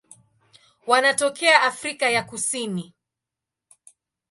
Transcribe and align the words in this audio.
Wanatokea 0.87 1.61
Afrika 1.61 2.09
ya 2.09 2.23
Kusini. 2.23 2.93